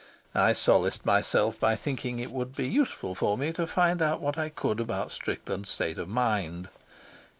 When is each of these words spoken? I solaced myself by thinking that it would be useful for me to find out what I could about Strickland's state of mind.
I 0.33 0.53
solaced 0.53 1.05
myself 1.05 1.59
by 1.59 1.75
thinking 1.75 2.17
that 2.17 2.23
it 2.23 2.31
would 2.31 2.55
be 2.55 2.67
useful 2.67 3.13
for 3.13 3.37
me 3.37 3.53
to 3.53 3.67
find 3.67 4.01
out 4.01 4.19
what 4.19 4.35
I 4.35 4.49
could 4.49 4.79
about 4.79 5.11
Strickland's 5.11 5.69
state 5.69 5.99
of 5.99 6.09
mind. 6.09 6.69